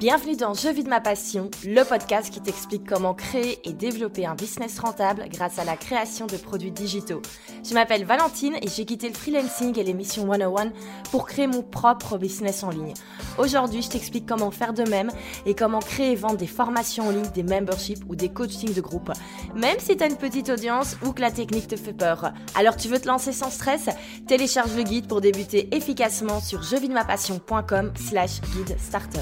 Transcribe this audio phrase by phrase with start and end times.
[0.00, 4.24] Bienvenue dans Je vis de ma passion, le podcast qui t'explique comment créer et développer
[4.24, 7.20] un business rentable grâce à la création de produits digitaux.
[7.62, 10.72] Je m'appelle Valentine et j'ai quitté le freelancing et l'émission 101
[11.10, 12.94] pour créer mon propre business en ligne.
[13.36, 15.10] Aujourd'hui, je t'explique comment faire de même
[15.44, 18.80] et comment créer et vendre des formations en ligne, des memberships ou des coachings de
[18.80, 19.12] groupe,
[19.54, 22.32] même si tu as une petite audience ou que la technique te fait peur.
[22.54, 23.90] Alors tu veux te lancer sans stress?
[24.26, 29.20] Télécharge le guide pour débuter efficacement sur jevidemapassion.com slash guide starter.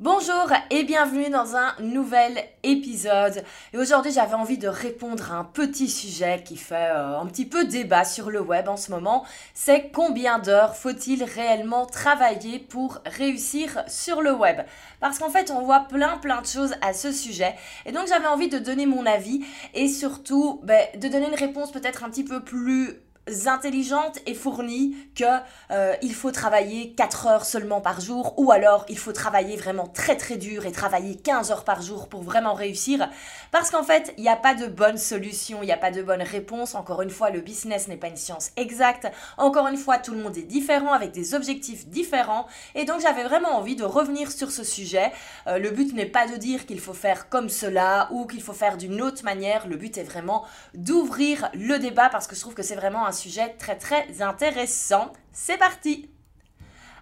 [0.00, 3.44] Bonjour et bienvenue dans un nouvel épisode.
[3.74, 7.44] Et aujourd'hui j'avais envie de répondre à un petit sujet qui fait euh, un petit
[7.44, 9.26] peu débat sur le web en ce moment.
[9.52, 14.62] C'est combien d'heures faut-il réellement travailler pour réussir sur le web?
[15.00, 17.54] Parce qu'en fait on voit plein plein de choses à ce sujet.
[17.84, 21.72] Et donc j'avais envie de donner mon avis et surtout ben, de donner une réponse
[21.72, 23.02] peut-être un petit peu plus
[23.46, 25.24] intelligente et fournie que
[25.70, 29.86] euh, il faut travailler 4 heures seulement par jour ou alors il faut travailler vraiment
[29.86, 33.08] très très dur et travailler 15 heures par jour pour vraiment réussir.
[33.50, 36.02] Parce qu'en fait il n'y a pas de bonne solution, il n'y a pas de
[36.02, 36.74] bonne réponse.
[36.74, 39.06] Encore une fois le business n'est pas une science exacte.
[39.38, 42.46] Encore une fois tout le monde est différent avec des objectifs différents.
[42.74, 45.12] Et donc j'avais vraiment envie de revenir sur ce sujet.
[45.46, 48.52] Euh, le but n'est pas de dire qu'il faut faire comme cela ou qu'il faut
[48.52, 49.66] faire d'une autre manière.
[49.66, 50.44] Le but est vraiment
[50.74, 55.12] d'ouvrir le débat parce que je trouve que c'est vraiment un sujet très très intéressant.
[55.32, 56.10] C'est parti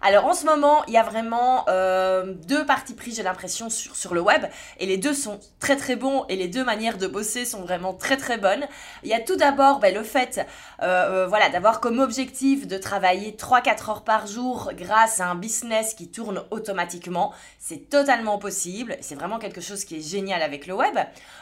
[0.01, 3.97] alors en ce moment, il y a vraiment euh, deux parties pris, j'ai l'impression, sur,
[3.97, 4.47] sur le web.
[4.79, 7.95] Et les deux sont très très bons et les deux manières de bosser sont vraiment
[7.95, 8.67] très très bonnes.
[9.03, 10.47] Il y a tout d'abord ben, le fait
[10.83, 15.35] euh, euh, voilà, d'avoir comme objectif de travailler 3-4 heures par jour grâce à un
[15.35, 17.33] business qui tourne automatiquement.
[17.59, 18.97] C'est totalement possible.
[19.01, 20.97] C'est vraiment quelque chose qui est génial avec le web.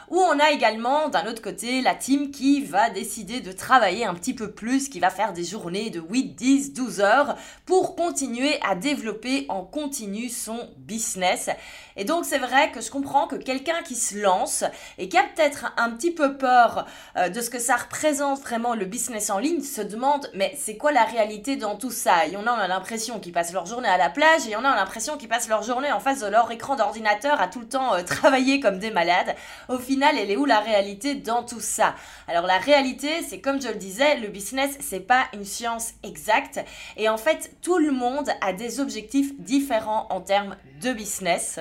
[0.09, 4.13] Ou on a également d'un autre côté la team qui va décider de travailler un
[4.13, 7.35] petit peu plus, qui va faire des journées de 8, 10, 12 heures
[7.65, 11.49] pour continuer à développer en continu son business.
[11.95, 14.63] Et donc c'est vrai que je comprends que quelqu'un qui se lance
[14.97, 18.75] et qui a peut-être un petit peu peur euh, de ce que ça représente vraiment
[18.75, 22.25] le business en ligne se demande mais c'est quoi la réalité dans tout ça?
[22.27, 24.49] Il y en a, on a l'impression qu'ils passent leur journée à la plage et
[24.49, 26.51] il y en a, on a l'impression qu'ils passent leur journée en face de leur
[26.51, 29.35] écran d'ordinateur à tout le temps euh, travailler comme des malades.
[29.69, 31.95] Au final, elle est où la réalité dans tout ça?
[32.27, 36.59] Alors la réalité, c'est comme je le disais, le business, c'est pas une science exacte
[36.95, 41.59] et en fait, tout le monde a des objectifs différents en termes de business.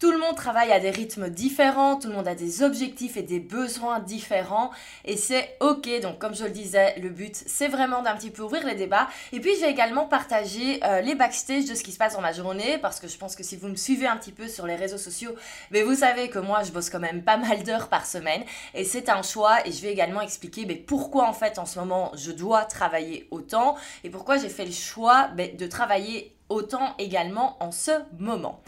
[0.00, 3.22] Tout le monde travaille à des rythmes différents, tout le monde a des objectifs et
[3.22, 4.70] des besoins différents
[5.04, 6.00] et c'est ok.
[6.00, 9.08] Donc comme je le disais, le but c'est vraiment d'un petit peu ouvrir les débats.
[9.32, 12.22] Et puis je vais également partager euh, les backstage de ce qui se passe dans
[12.22, 14.66] ma journée parce que je pense que si vous me suivez un petit peu sur
[14.66, 15.34] les réseaux sociaux,
[15.70, 19.10] vous savez que moi je bosse quand même pas mal d'heures par semaine et c'est
[19.10, 22.64] un choix et je vais également expliquer pourquoi en fait en ce moment je dois
[22.64, 27.92] travailler autant et pourquoi j'ai fait le choix ben, de travailler autant également en ce
[28.18, 28.62] moment.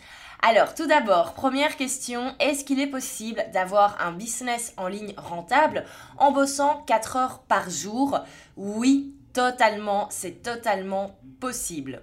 [0.44, 5.84] Alors, tout d'abord, première question, est-ce qu'il est possible d'avoir un business en ligne rentable
[6.18, 8.18] en bossant 4 heures par jour?
[8.56, 12.02] Oui, totalement, c'est totalement possible.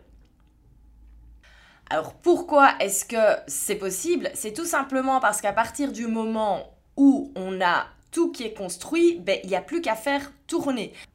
[1.89, 4.29] Alors pourquoi est-ce que c'est possible?
[4.35, 6.63] C'est tout simplement parce qu'à partir du moment
[6.95, 10.31] où on a tout qui est construit, ben, il n'y a plus qu'à faire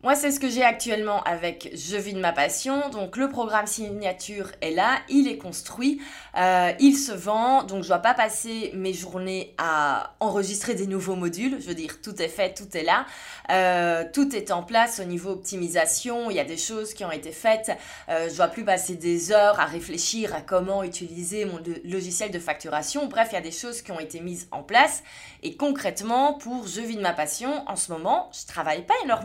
[0.03, 2.89] Moi, c'est ce que j'ai actuellement avec Je vis de ma passion.
[2.91, 6.01] Donc, le programme signature est là, il est construit,
[6.37, 7.65] euh, il se vend.
[7.65, 11.57] Donc, je dois pas passer mes journées à enregistrer des nouveaux modules.
[11.61, 13.07] Je veux dire, tout est fait, tout est là.
[13.51, 16.31] Euh, tout est en place au niveau optimisation.
[16.31, 17.73] Il y a des choses qui ont été faites.
[18.09, 22.39] Euh, je dois plus passer des heures à réfléchir à comment utiliser mon logiciel de
[22.39, 23.07] facturation.
[23.07, 25.03] Bref, il y a des choses qui ont été mises en place.
[25.43, 29.24] Et concrètement, pour Je vis de ma passion, en ce moment, je travaille pas énormément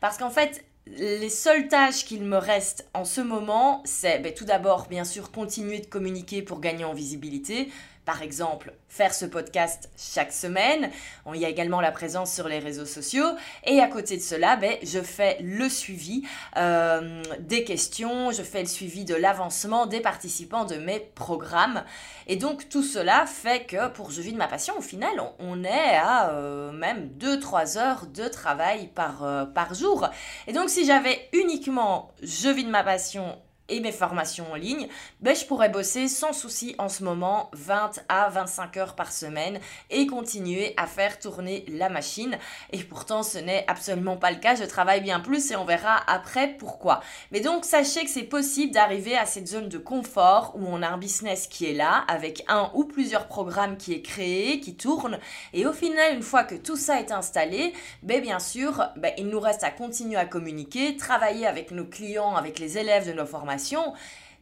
[0.00, 4.44] parce qu'en fait, les seules tâches qu'il me reste en ce moment, c'est ben, tout
[4.44, 7.70] d'abord, bien sûr, continuer de communiquer pour gagner en visibilité.
[8.04, 10.90] Par exemple, faire ce podcast chaque semaine.
[11.34, 13.24] Il y a également la présence sur les réseaux sociaux.
[13.64, 16.22] Et à côté de cela, ben, je fais le suivi
[16.58, 21.82] euh, des questions, je fais le suivi de l'avancement des participants de mes programmes.
[22.26, 25.64] Et donc tout cela fait que pour Je vis de ma passion, au final, on,
[25.64, 30.08] est à euh, même 2-3 heures de travail par, euh, par jour.
[30.46, 33.38] Et donc si j'avais uniquement Je vis de ma passion
[33.68, 34.88] et mes formations en ligne,
[35.20, 39.58] ben, je pourrais bosser sans souci en ce moment 20 à 25 heures par semaine
[39.90, 42.36] et continuer à faire tourner la machine.
[42.72, 44.54] Et pourtant, ce n'est absolument pas le cas.
[44.54, 47.00] Je travaille bien plus et on verra après pourquoi.
[47.32, 50.88] Mais donc, sachez que c'est possible d'arriver à cette zone de confort où on a
[50.88, 55.18] un business qui est là avec un ou plusieurs programmes qui est créé, qui tourne.
[55.54, 57.72] Et au final, une fois que tout ça est installé,
[58.02, 62.36] ben, bien sûr, ben, il nous reste à continuer à communiquer, travailler avec nos clients,
[62.36, 63.92] avec les élèves de nos formations formation,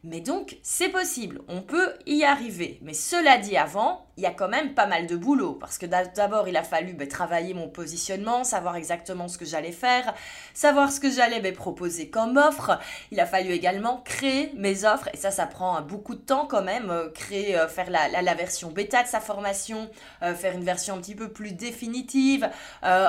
[0.05, 2.77] mais donc, c'est possible, on peut y arriver.
[2.81, 5.87] Mais cela dit avant, il y a quand même pas mal de boulot, parce que
[5.87, 10.13] d'abord, il a fallu ben, travailler mon positionnement, savoir exactement ce que j'allais faire,
[10.53, 12.79] savoir ce que j'allais ben, proposer comme offre.
[13.11, 16.61] Il a fallu également créer mes offres, et ça, ça prend beaucoup de temps quand
[16.61, 19.89] même, euh, créer, euh, faire la, version bêta de sa formation,
[20.21, 22.49] euh, faire une version un petit peu plus définitive,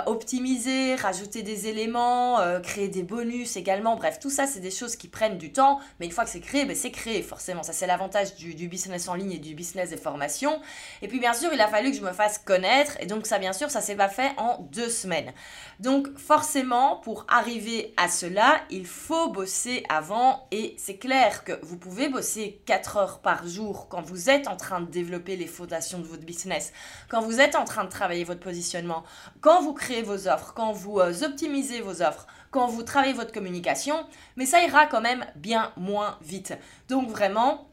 [0.06, 3.96] optimiser, rajouter des éléments, créer des bonus également.
[3.96, 6.40] Bref, tout ça, c'est des choses qui prennent du temps, mais une fois que c'est
[6.40, 7.62] créé, ben, créé forcément.
[7.62, 10.60] Ça, c'est l'avantage du, du business en ligne et du business des formations.
[11.02, 13.38] Et puis, bien sûr, il a fallu que je me fasse connaître, et donc ça,
[13.38, 15.32] bien sûr, ça s'est pas fait en deux semaines.
[15.80, 21.76] Donc, forcément, pour arriver à cela, il faut bosser avant, et c'est clair que vous
[21.76, 25.98] pouvez bosser 4 heures par jour quand vous êtes en train de développer les fondations
[25.98, 26.72] de votre business,
[27.08, 29.04] quand vous êtes en train de travailler votre positionnement,
[29.40, 33.32] quand vous créez vos offres, quand vous euh, optimisez vos offres, quand vous travaillez votre
[33.32, 33.96] communication,
[34.36, 36.54] mais ça ira quand même bien moins vite.
[36.88, 37.66] Donc vraiment,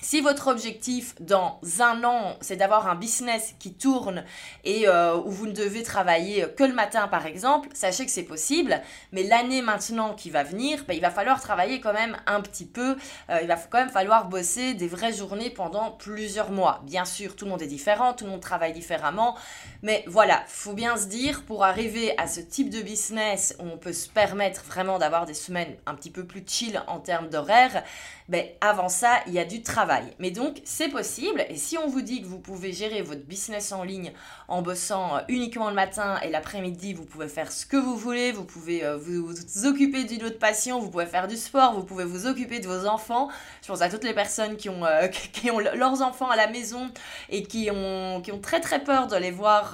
[0.00, 4.24] si votre objectif dans un an, c'est d'avoir un business qui tourne
[4.64, 8.22] et euh, où vous ne devez travailler que le matin par exemple, sachez que c'est
[8.22, 8.80] possible.
[9.12, 12.66] Mais l'année maintenant qui va venir, ben, il va falloir travailler quand même un petit
[12.66, 12.96] peu.
[13.30, 16.80] Euh, il va quand même falloir bosser des vraies journées pendant plusieurs mois.
[16.84, 19.36] Bien sûr, tout le monde est différent, tout le monde travaille différemment.
[19.82, 23.78] Mais voilà, faut bien se dire, pour arriver à ce type de business où on
[23.78, 27.82] peut se permettre vraiment d'avoir des semaines un petit peu plus chill en termes d'horaire,
[28.28, 29.87] ben, avant ça, il y a du travail.
[30.18, 31.44] Mais donc, c'est possible.
[31.48, 34.12] Et si on vous dit que vous pouvez gérer votre business en ligne
[34.48, 38.32] en bossant euh, uniquement le matin et l'après-midi, vous pouvez faire ce que vous voulez,
[38.32, 39.32] vous pouvez euh, vous,
[39.64, 42.86] occuper d'une autre passion, vous pouvez faire du sport, vous pouvez vous occuper de vos
[42.86, 43.28] enfants.
[43.62, 46.48] Je pense à toutes les personnes qui ont, euh, qui ont leurs enfants à la
[46.48, 46.90] maison
[47.30, 49.72] et qui ont, qui ont très très peur de les voir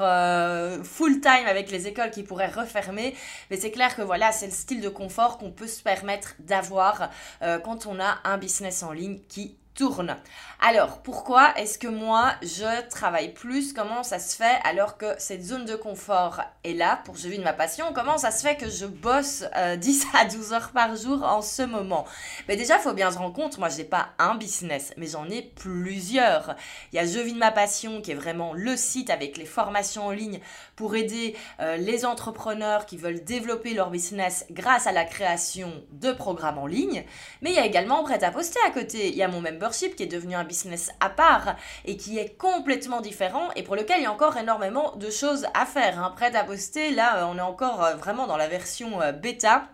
[0.85, 3.15] full-time avec les écoles qui pourraient refermer.
[3.51, 7.11] Mais c'est clair que voilà, c'est le style de confort qu'on peut se permettre d'avoir
[7.41, 10.17] quand on a un business en ligne qui tourne.
[10.61, 13.73] Alors, pourquoi est-ce que moi, je travaille plus?
[13.73, 17.01] Comment ça se fait alors que cette zone de confort est là?
[17.05, 19.45] Pour je vis de ma passion Comment ça se fait que je bosse
[19.79, 22.07] 10 euh, à 12 heures par jour en ce moment?
[22.49, 25.07] Mais déjà, il faut bien se rendre compte, moi, je n'ai pas un business, mais
[25.07, 26.55] j'en ai plusieurs.
[26.93, 29.47] Il y a Je vis de ma passion qui est vraiment le site avec les
[29.47, 30.41] formations en ligne
[30.77, 36.13] pour aider euh, les entrepreneurs qui veulent développer leur business grâce à la création de
[36.13, 37.05] programmes en ligne.
[37.43, 39.09] Mais il y a également Prêt à poster à côté.
[39.09, 42.37] Il y a mon member qui est devenu un business à part et qui est
[42.37, 45.99] complètement différent et pour lequel il y a encore énormément de choses à faire.
[45.99, 46.13] Hein.
[46.17, 49.69] Prêt à poster, là, euh, on est encore euh, vraiment dans la version euh, bêta.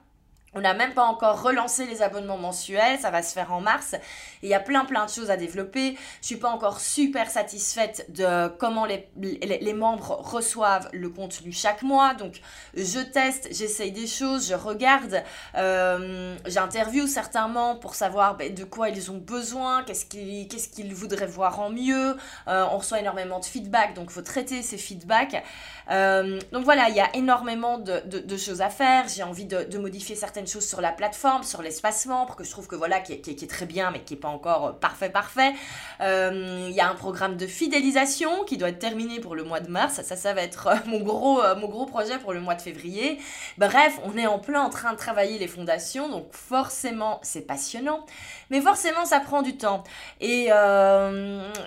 [0.52, 3.94] On n'a même pas encore relancé les abonnements mensuels, ça va se faire en mars.
[4.42, 5.96] il y a plein plein de choses à développer.
[6.22, 11.82] Je suis pas encore super satisfaite de comment les, les, membres reçoivent le contenu chaque
[11.82, 12.14] mois.
[12.14, 12.40] Donc
[12.74, 15.22] je teste, j'essaye des choses, je regarde,
[15.56, 21.26] euh, j'interviewe certains membres pour savoir ben, de quoi ils ont besoin, qu'est-ce qu'ils voudraient
[21.26, 22.16] voir en mieux.
[22.48, 25.44] Euh, on reçoit énormément de feedback, donc faut traiter ces feedbacks.
[25.92, 29.06] Euh, donc voilà, il y a énormément de, de, choses à faire.
[29.08, 32.50] J'ai envie de, de modifier certaines choses sur la plateforme, sur l'espace membre, que je
[32.50, 35.52] trouve que voilà, qui est, très bien, mais qui n'est pas encore euh, parfait, parfait.
[36.00, 39.60] Euh, il y a un programme de fidélisation qui doit être terminé pour le mois
[39.60, 40.00] de mars.
[40.02, 43.18] Ça, ça va être euh, mon gros, mon gros projet pour le mois de février.
[43.58, 48.04] Bref, on est en plein en train de travailler les fondations, donc forcément, c'est passionnant.
[48.50, 49.84] Mais forcément, ça prend du temps.
[50.20, 50.50] Et,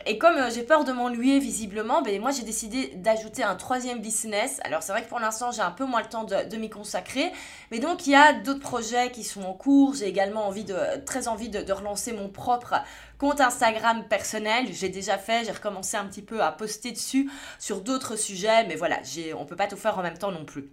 [0.05, 4.59] et comme j'ai peur de m'ennuyer visiblement, ben, moi, j'ai décidé d'ajouter un troisième business.
[4.63, 6.69] Alors, c'est vrai que pour l'instant, j'ai un peu moins le temps de, de m'y
[6.69, 7.31] consacrer.
[7.71, 9.95] Mais donc, il y a d'autres projets qui sont en cours.
[9.95, 12.75] J'ai également de, très envie de, relancer mon propre
[13.17, 14.67] compte Instagram personnel.
[14.71, 18.75] J'ai déjà fait, j'ai recommencé un petit peu à poster dessus sur d'autres sujets, mais
[18.75, 18.99] voilà,
[19.35, 20.69] on ne peut pas tout faire en même temps non plus.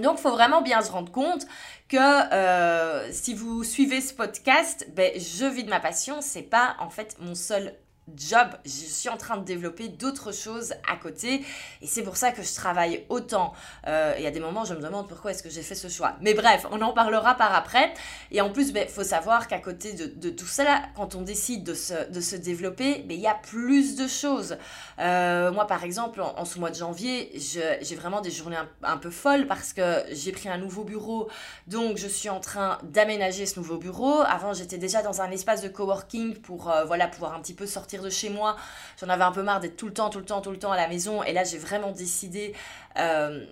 [0.00, 1.46] Donc, il faut vraiment bien se rendre compte
[1.88, 1.96] que
[2.32, 6.90] euh, si vous suivez ce podcast, ben, je vis de ma passion, c'est pas en
[6.90, 7.74] fait mon seul
[8.16, 11.44] job, je suis en train de développer d'autres choses à côté
[11.80, 13.52] et c'est pour ça que je travaille autant.
[13.86, 15.88] Euh, il y a des moments, je me demande pourquoi est-ce que j'ai fait ce
[15.88, 16.16] choix.
[16.20, 17.92] Mais bref, on en parlera par après.
[18.30, 21.64] Et en plus, il ben, faut savoir qu'à côté de, tout cela, quand on décide
[21.64, 24.56] de se, de se développer, ben, il y a plus de choses.
[24.98, 29.10] Euh, moi, par exemple, en, ce mois de janvier, j'ai vraiment des journées un, peu
[29.10, 31.28] folles parce que j'ai pris un nouveau bureau.
[31.66, 34.20] Donc, je suis en train d'aménager ce nouveau bureau.
[34.26, 37.66] Avant, j'étais déjà dans un espace de coworking pour euh, voilà, pouvoir un petit peu
[37.66, 38.56] sortir de chez moi.
[39.00, 40.72] J'en avais un peu marre d'être tout le temps, tout le temps, tout le temps
[40.72, 41.22] à la maison.
[41.22, 42.54] Et là, j'ai vraiment décidé
[42.98, 43.44] euh,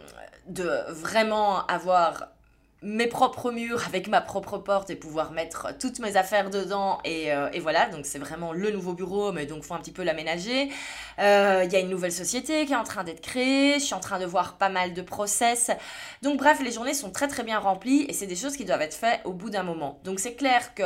[0.46, 2.28] de vraiment avoir
[2.82, 6.98] mes propres murs avec ma propre porte et pouvoir mettre toutes mes affaires dedans.
[7.04, 10.02] Et, euh, voilà donc c'est vraiment le nouveau bureau mais donc faut un petit peu
[10.02, 10.68] l'aménager.
[11.20, 13.74] Euh, il y a une nouvelle société qui est en train d'être créée.
[13.74, 15.70] Je suis en train de voir pas mal de process.
[16.22, 18.82] Donc bref les journées sont très très bien remplies et c'est des choses qui doivent
[18.82, 20.00] être faites au bout d'un moment.
[20.04, 20.82] Donc c'est clair que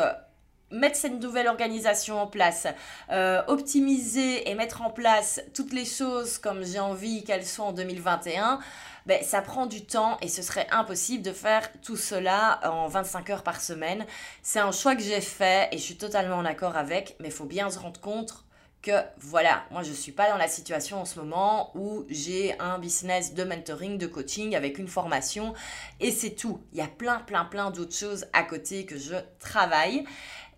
[0.70, 2.66] mettre cette nouvelle organisation en place,
[3.10, 7.72] euh, optimiser et mettre en place toutes les choses comme j'ai envie qu'elles soient en
[7.72, 8.58] 2021,
[9.06, 13.30] ben, ça prend du temps et ce serait impossible de faire tout cela en 25
[13.30, 14.04] heures par semaine.
[14.42, 17.34] C'est un choix que j'ai fait et je suis totalement en accord avec, mais il
[17.34, 18.34] faut bien se rendre compte
[18.82, 22.58] que voilà, moi je ne suis pas dans la situation en ce moment où j'ai
[22.60, 25.54] un business de mentoring, de coaching avec une formation
[25.98, 26.60] et c'est tout.
[26.72, 30.04] Il y a plein, plein, plein d'autres choses à côté que je travaille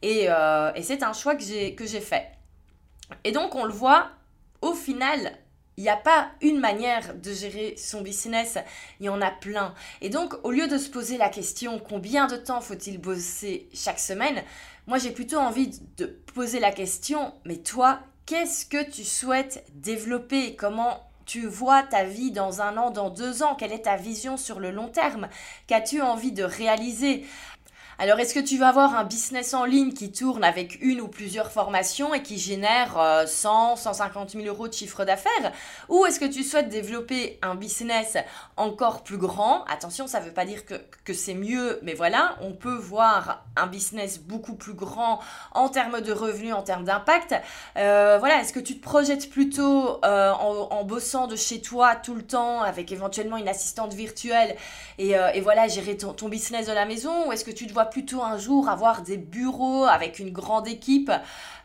[0.03, 2.29] et, euh, et c'est un choix que j'ai fait.
[3.25, 4.11] Et donc on le voit,
[4.61, 5.39] au final,
[5.77, 8.59] il n'y a pas une manière de gérer son business,
[8.99, 9.75] il y en a plein.
[10.01, 14.01] Et donc, au lieu de se poser la question combien de temps faut-il bosser chaque
[14.01, 14.43] semaine,
[14.89, 20.57] moi j'ai plutôt envie de poser la question, mais toi, qu'est-ce que tu souhaites développer?
[20.57, 23.55] Comment tu vois ta vie dans un an, dans deux ans?
[23.55, 25.29] Quelle est ta vision sur le long terme?
[25.69, 27.25] Qu'as-tu envie de réaliser?
[28.01, 31.09] Alors, est-ce que tu vas avoir un business en ligne qui tourne avec une ou
[31.09, 35.53] plusieurs formations et qui génère 100, 150 000 euros de chiffre d'affaires?
[35.89, 38.17] Ou est-ce que tu souhaites développer un business
[38.57, 39.65] encore plus grand?
[39.65, 43.67] Attention, ça ne veut pas dire que, c'est mieux, mais voilà, on peut voir un
[43.67, 45.19] business beaucoup plus grand
[45.53, 47.35] en termes de revenus, en termes d'impact.
[47.77, 52.15] Euh, voilà, est-ce que tu te projettes plutôt euh, en, bossant de chez toi tout
[52.15, 54.55] le temps avec éventuellement une assistante virtuelle
[54.99, 57.29] et, euh, et voilà, gérer ton, ton business de la maison?
[57.29, 60.69] Ou est-ce que tu te vois plutôt un jour avoir des bureaux avec une grande
[60.69, 61.11] équipe.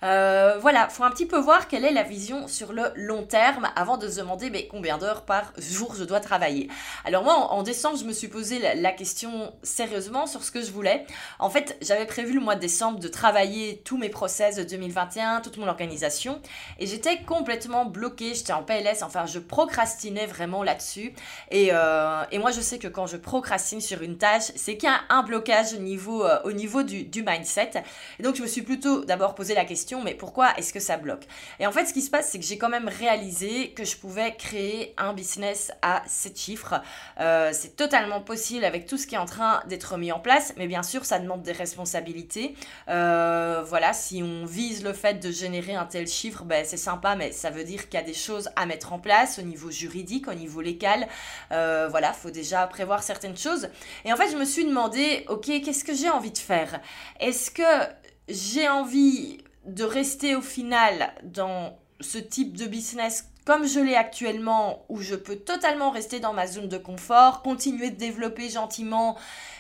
[0.04, 3.70] Euh, voilà, faut un petit peu voir quelle est la vision sur le long terme
[3.76, 6.70] avant de se demander combien d'heures par jour je dois travailler.
[7.06, 10.72] Alors moi, en, décembre, je me suis posé la, question sérieusement sur ce que je
[10.72, 11.06] voulais.
[11.40, 15.40] En fait, j'avais prévu le mois de décembre de travailler tous mes process de 2021,
[15.40, 16.42] toute mon organisation,
[16.80, 21.14] et j'étais complètement bloquée, j'étais en PLS, enfin je procrastinais vraiment là-dessus.
[21.50, 24.90] Et, euh, et moi, je sais que quand je procrastine sur une tâche, c'est qu'il
[24.90, 25.80] y a un blocage au
[26.22, 27.72] euh, au niveau du, mindset.
[28.20, 30.98] Et donc, je me suis plutôt d'abord posé la question, mais pourquoi est-ce que ça
[30.98, 31.26] bloque?
[31.60, 33.98] Et en fait, ce qui se passe, c'est que j'ai quand même réalisé que je
[33.98, 36.82] pouvais créer un business à 7 chiffres.
[37.20, 40.54] Euh, c'est totalement possible avec tout ce qui est en train d'être mis en place,
[40.58, 42.56] mais bien sûr, ça demande des responsabilités.
[42.90, 47.16] Euh, voilà, si on vise le fait de générer un tel chiffre, ben, c'est sympa,
[47.16, 49.72] mais ça veut dire qu'il y a des choses à mettre en place au niveau
[49.72, 51.08] juridique, au niveau légal.
[51.50, 53.70] voilà, faut déjà prévoir certaines choses.
[54.06, 56.80] Et en fait, je me suis demandé, ok, qu'est-ce que j'ai envie de faire.
[57.20, 57.94] Est-ce que
[58.30, 64.86] j'ai envie de rester au final dans ce type de business comme je l'ai actuellement,
[64.88, 69.18] où je peux totalement rester dans ma zone de confort, continuer de développer gentiment,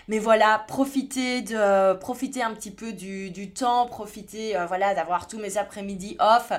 [0.07, 5.39] mais voilà, profiter de profiter un petit peu du, temps, profiter euh, voilà d'avoir tous
[5.39, 6.51] mes après-midi off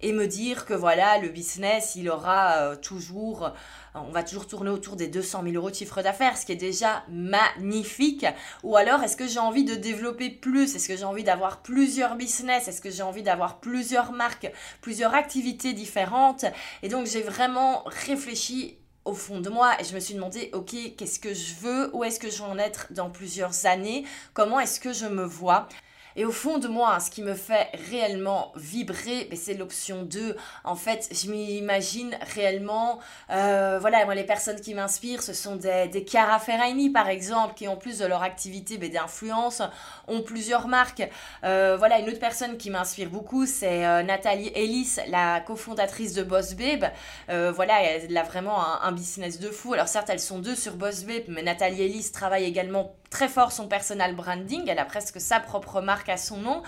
[0.00, 3.52] et me dire que voilà, le business, il aura euh, toujours
[3.94, 6.56] on va toujours tourner autour des 200 000 euros de chiffre d'affaires, ce qui est
[6.56, 8.24] déjà magnifique.
[8.62, 10.74] Ou alors, est-ce que j'ai envie de développer plus?
[10.74, 12.68] Est-ce que j'ai envie d'avoir plusieurs business?
[12.68, 16.46] Est-ce que j'ai envie d'avoir plusieurs marques, plusieurs activités différentes?
[16.82, 20.74] Et donc, j'ai vraiment réfléchi au fond de moi et je me suis demandé, ok,
[20.96, 24.04] qu'est-ce que je veux Où est-ce que je veux en être dans plusieurs années
[24.34, 25.68] Comment est-ce que je me vois?
[26.16, 30.36] Et au fond de moi, ce qui me fait réellement vibrer, ben, c'est l'option 2.
[30.64, 32.98] En fait, je m'imagine réellement,
[33.30, 37.54] euh, voilà, moi les personnes qui m'inspirent, ce sont des, des Chiara Ferragni par exemple,
[37.54, 39.62] qui en plus de leur activité ben, d'influence,
[40.08, 41.08] ont plusieurs marques.
[41.44, 46.22] Euh, voilà, une autre personne qui m'inspire beaucoup, c'est euh, Nathalie Ellis, la cofondatrice de
[46.22, 46.90] Boss Babe.
[47.28, 49.74] voilà, elle a vraiment un, un, business de fou.
[49.74, 53.52] Alors certes, elles sont deux sur Boss Babe, mais Nathalie Ellis travaille également très fort
[53.52, 56.62] son personal branding, elle a presque sa propre marque à son nom.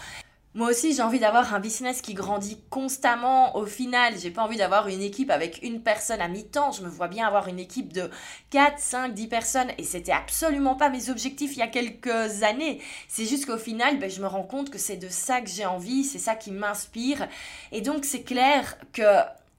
[0.57, 3.57] Moi aussi, j'ai envie d'avoir un business qui grandit constamment.
[3.57, 6.71] Au final, j'ai pas envie d'avoir une équipe avec une personne à mi-temps.
[6.71, 8.09] Je me vois bien avoir une équipe de
[8.51, 9.71] 4, 5, 10 personnes.
[9.79, 12.81] Et c'était absolument pas mes objectifs il y a quelques années.
[13.09, 15.67] C'est juste qu'au final, ben, je me rends compte que c'est de ça que j'ai
[15.67, 16.05] envie.
[16.05, 17.27] C'est ça qui m'inspire.
[17.73, 19.03] Et donc, c'est clair que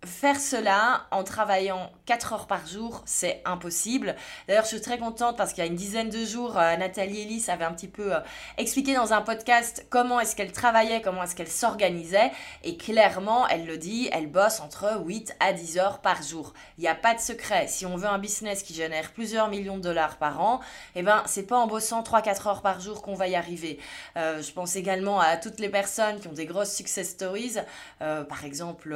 [0.06, 4.16] faire cela en travaillant 4 heures par jour, c'est impossible.
[4.48, 7.22] D'ailleurs, je suis très contente parce qu'il y a une dizaine de jours, euh, Nathalie
[7.22, 8.20] Ellis avait un petit peu euh,
[8.58, 12.32] expliqué dans un podcast comment est-ce qu'elle travaillait, comment est-ce qu'elle s'organisait.
[12.64, 16.54] Et clairement, elle le dit, elle bosse entre 8 à 10 heures par jour.
[16.78, 17.66] Il n'y a pas de secret.
[17.68, 20.60] Si on veut un business qui génère plusieurs millions de dollars par an,
[20.96, 23.80] eh ben, c'est pas en bossant 3-4 heures par jour qu'on va y arriver.
[24.16, 27.56] Euh, je pense également à toutes les personnes qui ont des grosses success stories.
[28.00, 28.96] par exemple,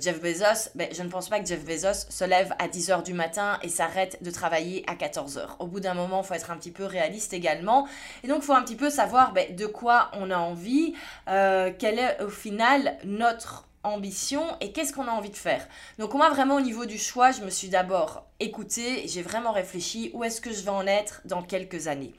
[0.00, 0.70] Jeff Bezos.
[0.76, 3.68] Ben, je ne pense pas que Jeff Bezos se lève à 10h du matin et
[3.68, 5.56] s'arrête de travailler à 14h.
[5.58, 7.86] Au bout d'un moment, il faut être un petit peu réaliste également.
[8.22, 10.94] Et donc, il faut un petit peu savoir ben, de quoi on a envie,
[11.28, 15.66] euh, quelle est au final notre ambition et qu'est-ce qu'on a envie de faire.
[15.98, 20.10] Donc moi vraiment au niveau du choix, je me suis d'abord écoutée, j'ai vraiment réfléchi
[20.14, 22.14] où est-ce que je vais en être dans quelques années.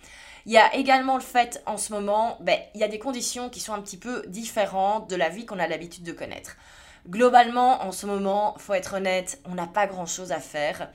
[0.46, 3.50] Il y a également le fait en ce moment, ben, il y a des conditions
[3.50, 6.56] qui sont un petit peu différentes de la vie qu'on a l'habitude de connaître.
[7.08, 10.90] Globalement, en ce moment, faut être honnête, on n'a pas grand chose à faire.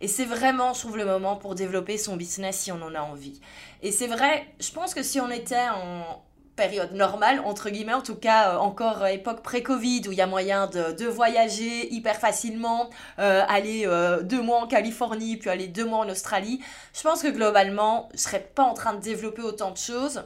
[0.00, 3.00] Et c'est vraiment, je trouve, le moment pour développer son business si on en a
[3.00, 3.40] envie.
[3.82, 6.22] Et c'est vrai, je pense que si on était en
[6.56, 10.20] période normale, entre guillemets, en tout cas euh, encore euh, époque pré-Covid, où il y
[10.20, 13.88] a moyen de, voyager hyper facilement, euh, aller
[14.22, 16.60] deux mois en Californie, puis aller deux mois en Australie,
[16.94, 20.24] je pense que globalement, je serais pas en train de développer autant de choses.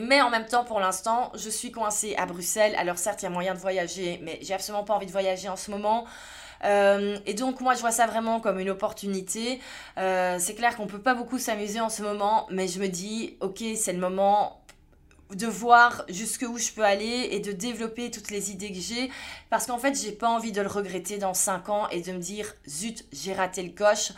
[0.00, 2.74] Mais en même temps, pour l'instant, je suis coincée à Bruxelles.
[2.76, 5.48] Alors certes, il y a moyen de voyager, mais j'ai absolument pas envie de voyager
[5.48, 6.06] en ce moment.
[6.64, 9.60] Euh, et donc moi je vois ça vraiment comme une opportunité.
[9.98, 13.36] Euh, c'est clair qu'on peut pas beaucoup s'amuser en ce moment, mais je me dis
[13.40, 14.61] ok c'est le moment
[15.36, 19.10] de voir jusqu'où je peux aller et de développer toutes les idées que j'ai
[19.50, 22.18] parce qu'en fait j'ai pas envie de le regretter dans 5 ans et de me
[22.18, 24.12] dire zut j'ai raté le coche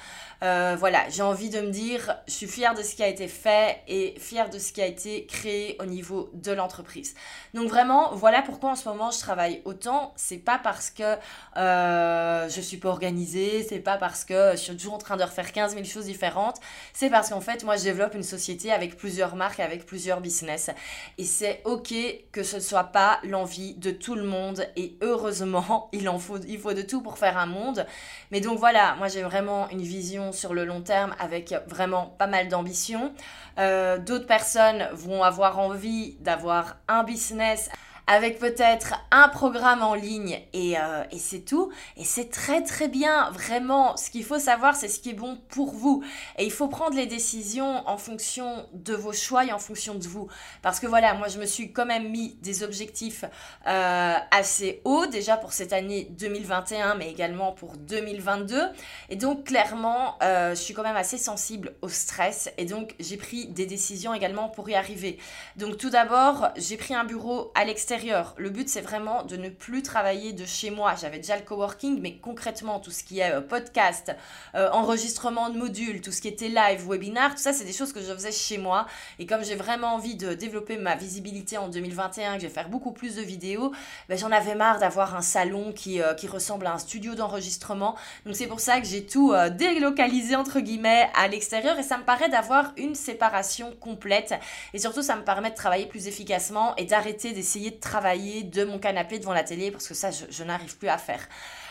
[0.44, 3.28] euh, voilà, j'ai envie de me dire, je suis fière de ce qui a été
[3.28, 7.14] fait et fière de ce qui a été créé au niveau de l'entreprise.
[7.54, 10.12] Donc vraiment, voilà pourquoi en ce moment je travaille autant.
[10.16, 11.16] C'est pas parce que
[11.56, 15.23] euh, je suis pas organisée, c'est pas parce que je suis toujours en train de
[15.23, 16.61] refaire 15 000 choses différentes.
[16.92, 20.71] C'est parce qu'en fait, moi, je développe une société avec plusieurs marques, avec plusieurs business.
[21.18, 21.94] Et c'est ok
[22.32, 24.66] que ce ne soit pas l'envie de tout le monde.
[24.76, 27.87] Et heureusement, il en faut, il faut de tout pour faire un monde.
[28.30, 32.26] Mais donc voilà, moi j'ai vraiment une vision sur le long terme avec vraiment pas
[32.26, 33.12] mal d'ambition.
[33.58, 37.70] Euh, d'autres personnes vont avoir envie d'avoir un business
[38.06, 41.73] avec peut-être un programme en ligne et, euh, et c'est tout.
[41.96, 43.96] Et c'est très très bien, vraiment.
[43.96, 46.04] Ce qu'il faut savoir, c'est ce qui est bon pour vous.
[46.38, 50.06] Et il faut prendre les décisions en fonction de vos choix et en fonction de
[50.06, 50.28] vous.
[50.61, 53.25] Parce que voilà, moi je me suis quand même mis des objectifs
[53.66, 58.61] euh, assez hauts, déjà pour cette année 2021, mais également pour 2022.
[59.08, 62.50] Et donc clairement, euh, je suis quand même assez sensible au stress.
[62.58, 65.18] Et donc j'ai pris des décisions également pour y arriver.
[65.56, 67.94] Donc tout d'abord, j'ai pris un bureau à l'extérieur
[68.37, 70.95] le but, c'est vraiment de ne plus travailler de chez moi.
[71.00, 74.15] J'avais déjà le coworking, mais concrètement, tout ce qui est euh, podcast,
[74.54, 77.93] euh, enregistrement de modules, tout ce qui était live, webinar, tout ça, c'est des choses
[77.93, 78.87] que je faisais chez moi.
[79.19, 82.69] Et comme j'ai vraiment envie de développer ma visibilité en 2021, que je vais faire
[82.69, 83.73] beaucoup plus de vidéos,
[84.09, 87.97] ben, j'en avais marre d'avoir un salon qui, euh, qui ressemble à un studio d'enregistrement.
[88.26, 91.78] Donc c'est pour ça que j'ai tout délocalisé, entre guillemets, à l'extérieur.
[91.78, 94.35] Et ça me paraît d'avoir une séparation complète.
[94.73, 98.64] Et surtout, ça me permet de travailler plus efficacement et d'arrêter d'essayer de travailler de
[98.64, 101.20] mon canapé devant la télé parce que ça, je, n'arrive plus à faire.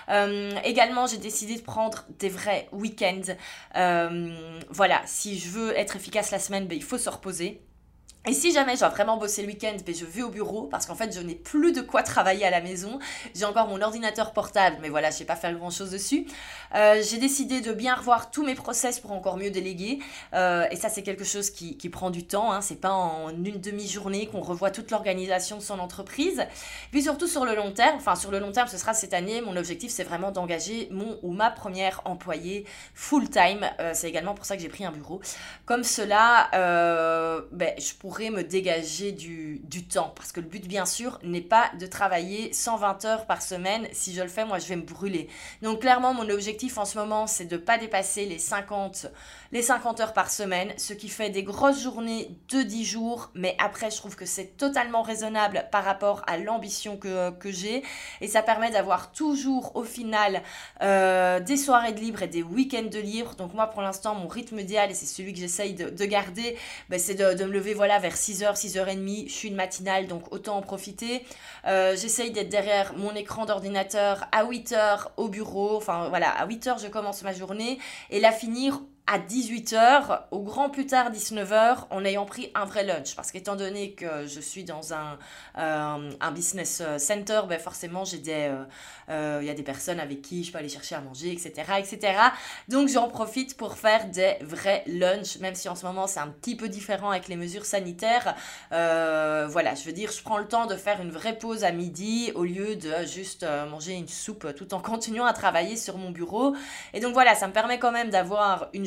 [0.09, 3.33] Euh, également, j'ai décidé de prendre des vrais week-ends.
[3.75, 7.61] Euh, voilà, si je veux être efficace la semaine, ben, il faut se reposer.
[8.25, 10.95] Et si jamais dois vraiment bosser le week-end, ben je vais au bureau parce qu'en
[10.95, 12.97] fait je n'ai plus de quoi travailler à la maison.
[13.35, 16.25] J'ai encore mon ordinateur portable, mais voilà, je sais pas faire grand chose dessus.
[16.73, 19.99] Euh, j'ai décidé de bien revoir tous mes process pour encore mieux déléguer.
[20.33, 22.53] Euh, et ça, c'est quelque chose qui, qui, prend du temps.
[22.53, 22.61] Hein.
[22.61, 26.45] C'est pas en une demi-journée qu'on revoit toute l'organisation de son entreprise.
[26.91, 29.41] Puis surtout sur le long terme, enfin sur le long terme, ce sera cette année.
[29.41, 33.69] Mon objectif, c'est vraiment d'engager mon ou ma première employée full-time.
[33.81, 35.19] Euh, c'est également pour ça que j'ai pris un bureau.
[35.65, 40.13] Comme cela, euh, ben, je pourrais me dégager du, du temps.
[40.15, 43.87] Parce que le but, bien sûr, n'est pas de travailler 120 heures par semaine.
[43.91, 45.27] Si je le fais, moi, je vais me brûler.
[45.61, 49.07] Donc, clairement, mon objectif en ce moment, c'est de ne pas dépasser les 50,
[49.51, 53.31] les 50 heures par semaine, ce qui fait des grosses journées de 10 jours.
[53.33, 57.83] Mais après, je trouve que c'est totalement raisonnable par rapport à l'ambition que, que j'ai.
[58.21, 60.43] Et ça permet d'avoir toujours, au final,
[60.81, 63.35] euh, des soirées de libre et des week-ends de libre.
[63.35, 66.57] Donc, moi, pour l'instant, mon rythme idéal, et c'est celui que j'essaye de, de, garder,
[66.89, 69.27] ben, c'est de, de me lever, voilà, vers 6h, 6h30.
[69.27, 71.25] Je suis une matinale, donc autant en profiter.
[71.65, 75.77] Euh, j'essaye d'être derrière mon écran d'ordinateur à 8h au bureau.
[75.77, 77.79] Enfin voilà, à 8h je commence ma journée
[78.11, 82.85] et la finir à 18h, au grand plus tard 19h, en ayant pris un vrai
[82.85, 83.15] lunch.
[83.17, 85.19] Parce qu'étant donné que je suis dans un,
[85.57, 88.49] euh, un business euh, center, ben forcément, des,
[89.09, 91.51] euh, il y a des personnes avec qui je peux aller chercher à manger, etc.
[91.79, 92.17] etc.
[92.69, 96.29] Donc j'en profite pour faire des vrais lunchs, même si en ce moment c'est un
[96.29, 98.35] petit peu différent avec les mesures sanitaires.
[98.71, 102.31] voilà, je veux dire, je prends le temps de faire une vraie pause à midi
[102.35, 106.55] au lieu de juste manger une soupe tout en continuant à travailler sur mon bureau.
[106.93, 108.85] Et donc voilà, ça me permet quand même d'avoir une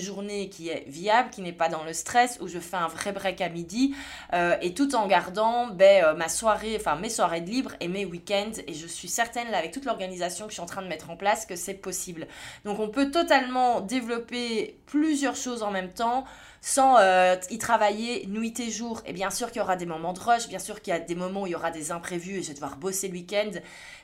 [0.50, 3.40] qui est viable, qui n'est pas dans le stress, où je fais un vrai break
[3.40, 3.94] à midi,
[4.32, 7.88] euh, et tout en gardant ben, euh, ma soirée, enfin mes soirées de libre et
[7.88, 8.52] mes week-ends.
[8.66, 11.10] Et je suis certaine, là, avec toute l'organisation que je suis en train de mettre
[11.10, 12.26] en place, que c'est possible.
[12.64, 16.24] Donc on peut totalement développer plusieurs choses en même temps
[16.66, 19.00] sans euh, y travailler nuit et jour.
[19.06, 20.98] Et bien sûr qu'il y aura des moments de rush, bien sûr qu'il y a
[20.98, 23.52] des moments où il y aura des imprévus et je vais devoir bosser le week-end,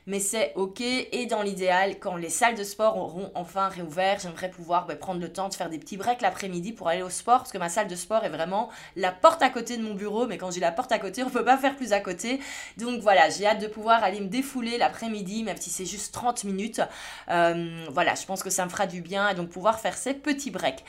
[0.07, 0.81] mais c'est ok.
[0.81, 5.21] Et dans l'idéal, quand les salles de sport auront enfin réouvert, j'aimerais pouvoir bah, prendre
[5.21, 7.69] le temps de faire des petits breaks l'après-midi pour aller au sport, parce que ma
[7.69, 10.61] salle de sport est vraiment la porte à côté de mon bureau, mais quand j'ai
[10.61, 12.39] la porte à côté, on peut pas faire plus à côté.
[12.77, 16.45] Donc voilà, j'ai hâte de pouvoir aller me défouler l'après-midi, même si c'est juste 30
[16.45, 16.81] minutes.
[17.29, 20.15] Euh, voilà, je pense que ça me fera du bien et donc pouvoir faire ces
[20.15, 20.85] petits breaks.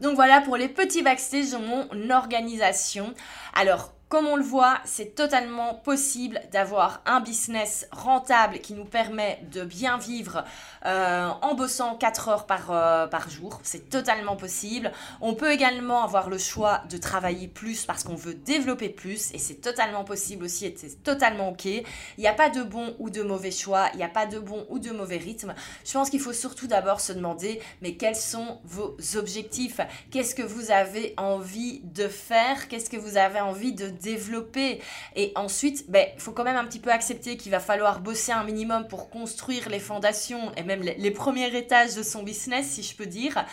[0.00, 3.14] Donc voilà pour les petits backstage de mon organisation.
[3.54, 9.38] Alors, comme on le voit, c'est totalement possible d'avoir un business rentable qui nous permet
[9.52, 10.44] de bien vivre
[10.86, 13.60] euh, en bossant 4 heures par, euh, par jour.
[13.64, 14.92] C'est totalement possible.
[15.20, 19.38] On peut également avoir le choix de travailler plus parce qu'on veut développer plus et
[19.38, 21.66] c'est totalement possible aussi et c'est totalement ok.
[21.66, 21.84] Il
[22.16, 24.64] n'y a pas de bon ou de mauvais choix, il n'y a pas de bon
[24.70, 25.54] ou de mauvais rythme.
[25.84, 29.80] Je pense qu'il faut surtout d'abord se demander mais quels sont vos objectifs?
[30.10, 32.68] Qu'est-ce que vous avez envie de faire?
[32.68, 34.80] Qu'est-ce que vous avez envie de développer.
[35.16, 38.32] Et ensuite, il ben, faut quand même un petit peu accepter qu'il va falloir bosser
[38.32, 42.82] un minimum pour construire les fondations et même les, premiers étages de son business, si
[42.82, 43.44] je peux dire.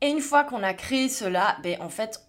[0.00, 2.20] Et une fois qu'on a créé cela, ben, en fait,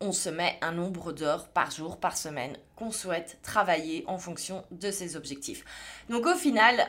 [0.00, 4.64] on se met un nombre d'heures par jour, par semaine qu'on souhaite travailler en fonction
[4.70, 5.64] de ses objectifs.
[6.08, 6.88] Donc au final,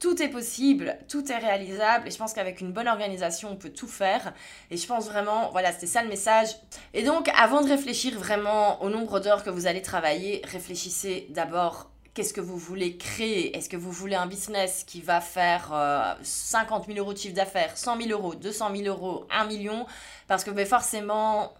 [0.00, 3.68] tout est possible, tout est réalisable et je pense qu'avec une bonne organisation, on peut
[3.68, 4.32] tout faire.
[4.70, 6.48] Et je pense vraiment, voilà, c'était ça le message.
[6.94, 11.90] Et donc, avant de réfléchir vraiment au nombre d'heures que vous allez travailler, réfléchissez d'abord
[12.14, 13.54] qu'est-ce que vous voulez créer?
[13.56, 17.34] Est-ce que vous voulez un business qui va faire 50 euh, 000 euros de chiffre
[17.34, 19.86] d'affaires, 100 000 euros, 200 000 euros, 1 million?
[20.28, 21.52] Parce que ben, forcément,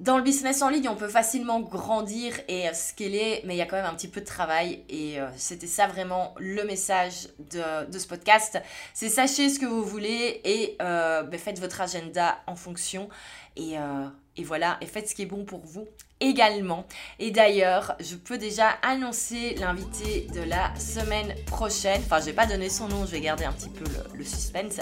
[0.00, 3.60] dans le business en ligne, on peut facilement grandir et euh, scaler, mais il y
[3.60, 4.82] a quand même un petit peu de travail.
[4.88, 8.58] Et euh, c'était ça vraiment le message de, ce podcast.
[8.94, 13.08] C'est sachez ce que vous voulez et euh, ben, faites votre agenda en fonction.
[13.56, 13.76] Et,
[14.40, 15.86] et voilà, et faites ce qui est bon pour vous
[16.18, 16.86] également.
[17.18, 22.00] Et d'ailleurs, je peux déjà annoncer l'invité de la semaine prochaine.
[22.04, 24.80] Enfin, je vais pas donner son nom, je vais garder un petit peu le, suspense.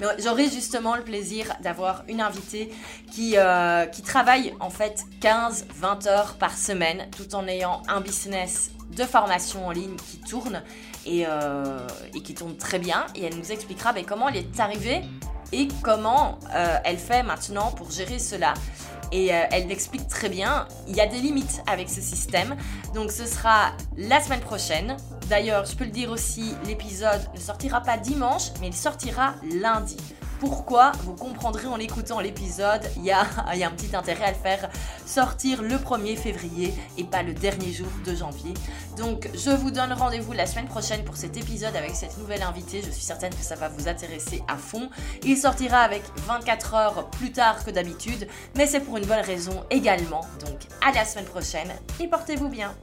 [0.00, 2.72] Mais j'aurai justement le plaisir d'avoir une invitée
[3.10, 8.70] qui, euh, qui travaille en fait 15-20 heures par semaine tout en ayant un business
[8.96, 10.62] de formation en ligne qui tourne
[11.06, 11.86] et, euh,
[12.24, 13.06] qui tourne très bien.
[13.14, 15.02] Et elle nous expliquera mais, comment elle est arrivée
[15.52, 18.54] et comment euh, elle fait maintenant pour gérer cela.
[19.12, 22.56] Et euh, elle l'explique très bien, il y a des limites avec ce système.
[22.94, 24.96] Donc ce sera la semaine prochaine.
[25.28, 29.96] D'ailleurs, je peux le dire aussi, l'épisode ne sortira pas dimanche, mais il sortira lundi
[30.40, 34.70] pourquoi, vous comprendrez en écoutant l'épisode, il y a, un petit intérêt à le faire
[35.06, 38.54] sortir le 1er février et pas le dernier jour de janvier.
[38.96, 42.82] Donc je vous donne rendez-vous la semaine prochaine pour cet épisode avec cette nouvelle invitée.
[42.84, 44.88] Je suis certaine que ça va vous intéresser à fond.
[45.22, 48.26] Il sortira avec 24 heures plus tard que d'habitude,
[48.56, 50.22] mais c'est pour une bonne raison également.
[50.40, 52.74] Donc à la semaine prochaine et portez-vous bien.